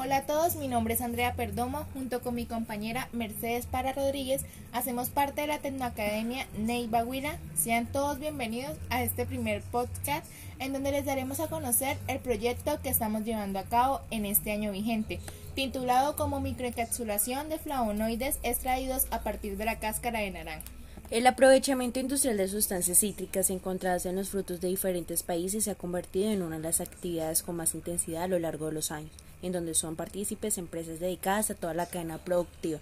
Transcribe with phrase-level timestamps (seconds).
[0.00, 4.42] Hola a todos, mi nombre es Andrea Perdomo, junto con mi compañera Mercedes Para Rodríguez,
[4.72, 7.36] hacemos parte de la Tecnoacademia Neiva Huila.
[7.56, 10.24] Sean todos bienvenidos a este primer podcast
[10.60, 14.52] en donde les daremos a conocer el proyecto que estamos llevando a cabo en este
[14.52, 15.18] año vigente,
[15.56, 20.62] titulado como microencapsulación de flavonoides extraídos a partir de la cáscara de naranja.
[21.10, 25.74] El aprovechamiento industrial de sustancias cítricas encontradas en los frutos de diferentes países se ha
[25.74, 29.10] convertido en una de las actividades con más intensidad a lo largo de los años,
[29.42, 32.80] en donde son partícipes empresas dedicadas a toda la cadena productiva,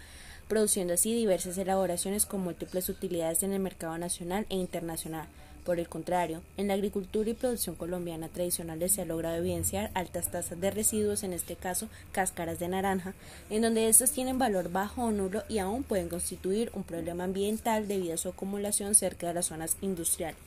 [0.48, 5.28] produciendo así diversas elaboraciones con múltiples utilidades en el mercado nacional e internacional.
[5.66, 10.30] Por el contrario, en la agricultura y producción colombiana tradicionales se ha logrado evidenciar altas
[10.30, 13.14] tasas de residuos, en este caso cáscaras de naranja,
[13.50, 17.88] en donde estas tienen valor bajo o nulo y aún pueden constituir un problema ambiental
[17.88, 20.38] debido a su acumulación cerca de las zonas industriales.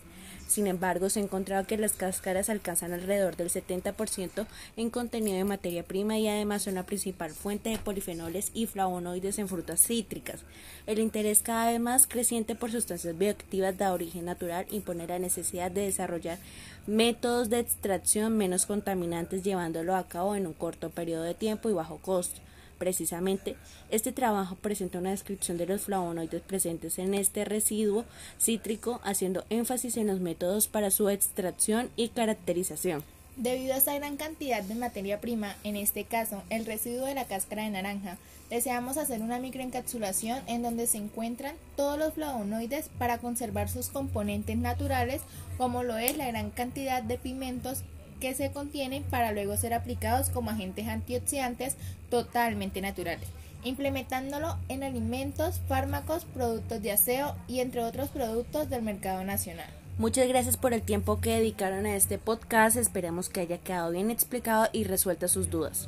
[0.50, 5.44] Sin embargo, se ha encontrado que las cáscaras alcanzan alrededor del 70% en contenido de
[5.44, 10.42] materia prima y además son la principal fuente de polifenoles y flavonoides en frutas cítricas.
[10.88, 15.70] El interés cada vez más creciente por sustancias bioactivas de origen natural impone la necesidad
[15.70, 16.40] de desarrollar
[16.88, 21.74] métodos de extracción menos contaminantes llevándolo a cabo en un corto periodo de tiempo y
[21.74, 22.42] bajo costo.
[22.80, 23.58] Precisamente,
[23.92, 28.06] este trabajo presenta una descripción de los flavonoides presentes en este residuo
[28.40, 33.04] cítrico, haciendo énfasis en los métodos para su extracción y caracterización.
[33.36, 37.26] Debido a esta gran cantidad de materia prima, en este caso el residuo de la
[37.26, 38.18] cáscara de naranja,
[38.50, 44.58] deseamos hacer una microencapsulación en donde se encuentran todos los flavonoides para conservar sus componentes
[44.58, 45.22] naturales,
[45.58, 47.84] como lo es la gran cantidad de pigmentos
[48.20, 51.76] que se contienen para luego ser aplicados como agentes antioxidantes
[52.10, 53.28] totalmente naturales,
[53.64, 59.70] implementándolo en alimentos, fármacos, productos de aseo y entre otros productos del mercado nacional.
[60.00, 62.78] Muchas gracias por el tiempo que dedicaron a este podcast.
[62.78, 65.78] Esperemos que haya quedado bien explicado y resueltas sus dudas.